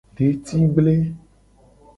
Detigble. 0.19 0.97